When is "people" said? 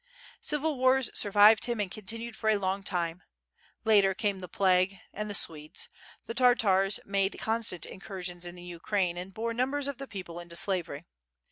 10.07-10.39